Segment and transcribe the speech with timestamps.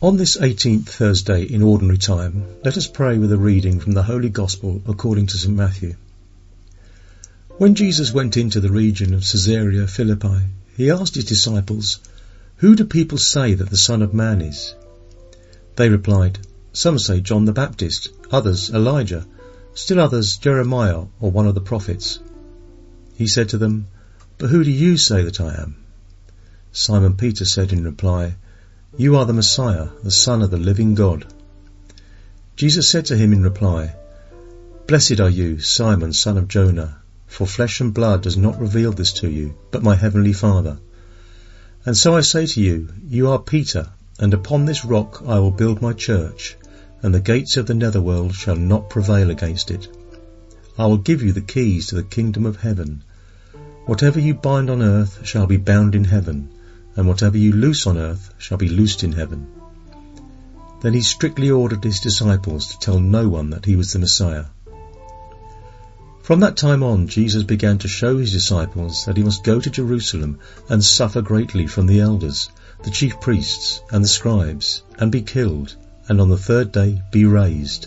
[0.00, 4.04] On this 18th Thursday in Ordinary Time, let us pray with a reading from the
[4.04, 5.96] Holy Gospel according to St Matthew.
[7.56, 10.42] When Jesus went into the region of Caesarea Philippi,
[10.76, 11.98] he asked his disciples,
[12.58, 14.76] Who do people say that the Son of Man is?
[15.74, 16.38] They replied,
[16.72, 19.26] Some say John the Baptist, others Elijah,
[19.74, 22.20] still others Jeremiah or one of the prophets.
[23.16, 23.88] He said to them,
[24.38, 25.74] But who do you say that I am?
[26.70, 28.36] Simon Peter said in reply,
[28.96, 31.26] you are the Messiah, the Son of the living God.
[32.56, 33.94] Jesus said to him in reply,
[34.86, 39.12] Blessed are you, Simon, son of Jonah, for flesh and blood has not revealed this
[39.12, 40.78] to you, but my heavenly Father.
[41.84, 45.50] And so I say to you, you are Peter, and upon this rock I will
[45.50, 46.56] build my church,
[47.02, 49.86] and the gates of the netherworld shall not prevail against it.
[50.78, 53.04] I will give you the keys to the kingdom of heaven.
[53.84, 56.48] Whatever you bind on earth shall be bound in heaven,
[56.98, 59.46] and whatever you loose on earth shall be loosed in heaven.
[60.80, 64.46] Then he strictly ordered his disciples to tell no one that he was the Messiah.
[66.24, 69.70] From that time on, Jesus began to show his disciples that he must go to
[69.70, 72.50] Jerusalem and suffer greatly from the elders,
[72.82, 75.76] the chief priests, and the scribes, and be killed,
[76.08, 77.86] and on the third day be raised.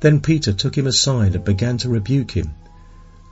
[0.00, 2.50] Then Peter took him aside and began to rebuke him.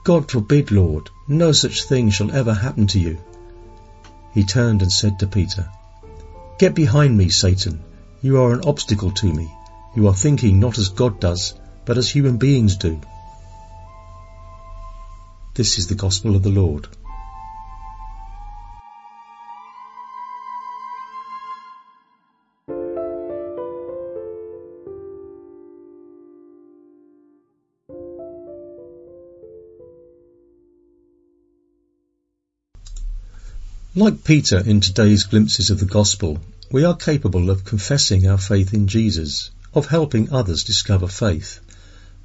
[0.05, 3.17] God forbid, Lord, no such thing shall ever happen to you.
[4.33, 5.69] He turned and said to Peter,
[6.57, 7.83] Get behind me, Satan.
[8.21, 9.53] You are an obstacle to me.
[9.95, 11.53] You are thinking not as God does,
[11.85, 12.99] but as human beings do.
[15.53, 16.87] This is the gospel of the Lord.
[33.95, 36.39] Like Peter in today's glimpses of the gospel,
[36.71, 41.59] we are capable of confessing our faith in Jesus, of helping others discover faith,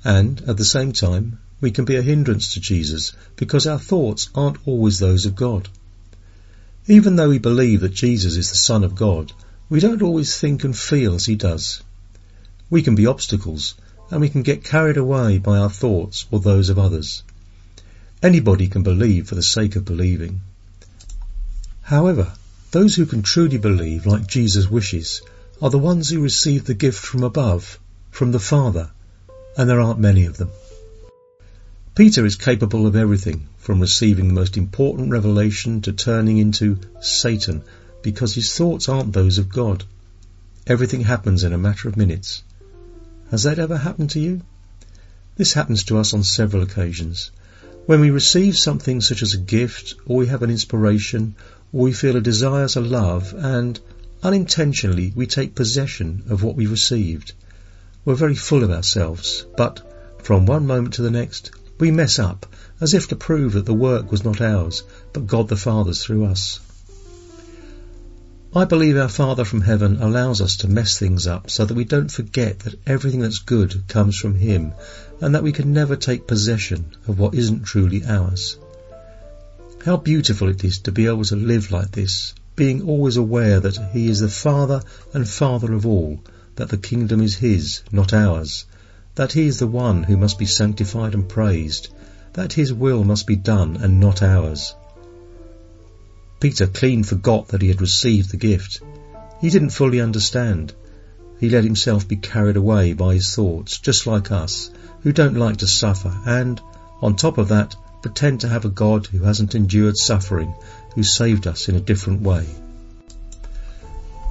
[0.03, 4.31] and at the same time, we can be a hindrance to Jesus because our thoughts
[4.35, 5.69] aren't always those of God.
[6.87, 9.33] Even though we believe that Jesus is the Son of God,
[9.69, 11.83] we don't always think and feel as he does.
[12.71, 13.75] We can be obstacles,
[14.11, 17.23] and we can get carried away by our thoughts or those of others.
[18.23, 20.41] Anybody can believe for the sake of believing.
[21.89, 22.35] However,
[22.73, 25.23] those who can truly believe like Jesus wishes
[25.63, 27.79] are the ones who receive the gift from above,
[28.11, 28.91] from the Father,
[29.57, 30.51] and there aren't many of them.
[31.95, 37.63] Peter is capable of everything, from receiving the most important revelation to turning into Satan,
[38.03, 39.83] because his thoughts aren't those of God.
[40.67, 42.43] Everything happens in a matter of minutes.
[43.31, 44.43] Has that ever happened to you?
[45.39, 47.31] This happens to us on several occasions.
[47.87, 51.35] When we receive something such as a gift, or we have an inspiration,
[51.73, 53.79] we feel a desire to love and
[54.23, 57.33] unintentionally we take possession of what we received.
[58.05, 59.81] We're very full of ourselves, but
[60.23, 62.47] from one moment to the next we mess up
[62.81, 66.25] as if to prove that the work was not ours, but God the Father's through
[66.25, 66.61] us.
[68.55, 71.85] I believe our Father from heaven allows us to mess things up so that we
[71.85, 74.73] don't forget that everything that's good comes from Him
[75.21, 78.57] and that we can never take possession of what isn't truly ours.
[79.89, 83.81] How beautiful it is to be able to live like this, being always aware that
[83.95, 84.83] He is the Father
[85.15, 86.23] and Father of all,
[86.57, 88.67] that the kingdom is His, not ours,
[89.15, 91.89] that He is the one who must be sanctified and praised,
[92.35, 94.75] that His will must be done and not ours.
[96.39, 98.83] Peter clean forgot that he had received the gift.
[99.41, 100.75] He didn't fully understand.
[101.41, 105.57] He let himself be carried away by his thoughts, just like us, who don't like
[105.57, 106.61] to suffer, and,
[107.01, 110.55] on top of that, pretend to have a God who hasn't endured suffering,
[110.95, 112.47] who saved us in a different way.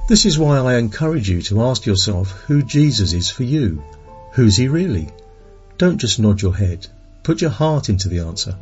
[0.08, 3.82] This is why I encourage you to ask yourself who Jesus is for you.
[4.32, 5.08] Who's he really?
[5.76, 6.86] Don't just nod your head.
[7.22, 8.56] Put your heart into the answer.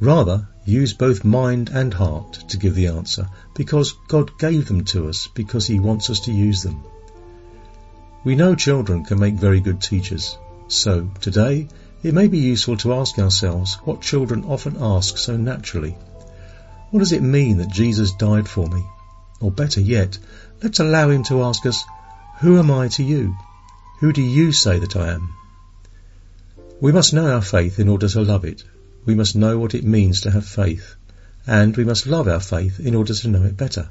[0.00, 5.08] Rather, use both mind and heart to give the answer, because God gave them to
[5.08, 6.82] us because he wants us to use them.
[8.24, 10.38] We know children can make very good teachers.
[10.68, 11.68] So, today,
[12.04, 15.96] it may be useful to ask ourselves what children often ask so naturally.
[16.90, 18.84] What does it mean that Jesus died for me?
[19.40, 20.18] Or better yet,
[20.62, 21.82] let's allow him to ask us,
[22.40, 23.34] Who am I to you?
[24.00, 25.32] Who do you say that I am?
[26.78, 28.64] We must know our faith in order to love it.
[29.06, 30.96] We must know what it means to have faith.
[31.46, 33.88] And we must love our faith in order to know it better.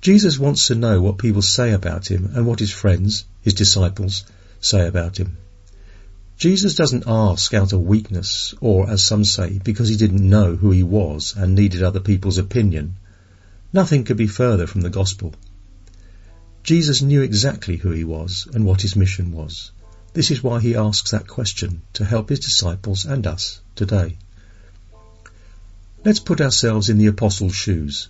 [0.00, 4.22] Jesus wants to know what people say about him and what his friends, his disciples,
[4.60, 5.36] say about him.
[6.36, 10.70] Jesus doesn't ask out of weakness, or as some say, because he didn't know who
[10.70, 12.96] he was and needed other people's opinion.
[13.72, 15.34] Nothing could be further from the gospel.
[16.62, 19.70] Jesus knew exactly who he was and what his mission was.
[20.12, 24.16] This is why he asks that question to help his disciples and us today.
[26.04, 28.08] Let's put ourselves in the apostles' shoes.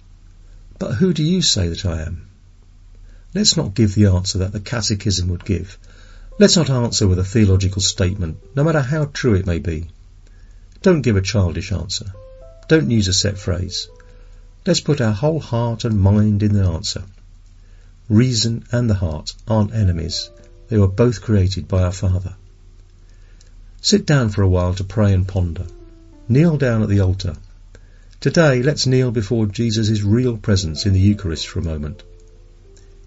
[0.78, 2.26] But who do you say that I am?
[3.34, 5.78] Let's not give the answer that the Catechism would give.
[6.38, 9.88] Let's not answer with a theological statement, no matter how true it may be.
[10.82, 12.12] Don't give a childish answer.
[12.68, 13.88] Don't use a set phrase.
[14.66, 17.04] Let's put our whole heart and mind in the answer.
[18.10, 20.28] Reason and the heart aren't enemies.
[20.68, 22.34] They were both created by our Father.
[23.80, 25.66] Sit down for a while to pray and ponder.
[26.28, 27.36] Kneel down at the altar.
[28.20, 32.02] Today, let's kneel before Jesus' real presence in the Eucharist for a moment.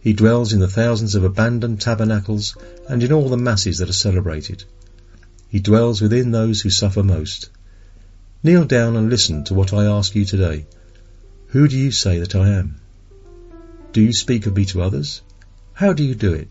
[0.10, 2.58] He dwells in the thousands of abandoned tabernacles
[2.88, 4.64] and in all the masses that are celebrated.
[5.50, 7.52] He dwells within those who suffer most.
[8.42, 10.66] Kneel down and listen to what I ask you today.
[11.50, 12.78] Who do you say that I am?
[13.94, 15.22] Do you speak of me to others?
[15.74, 16.48] How do you do it?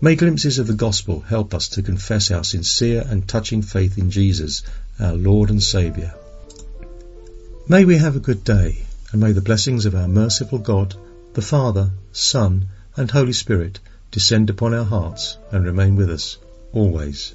[0.00, 4.12] May glimpses of the gospel help us to confess our sincere and touching faith in
[4.12, 4.62] Jesus,
[5.00, 6.14] our Lord and Saviour.
[7.68, 10.94] May we have a good day, and may the blessings of our merciful God,
[11.36, 12.66] the Father, Son,
[12.96, 13.78] and Holy Spirit
[14.10, 16.38] descend upon our hearts and remain with us
[16.72, 17.34] always.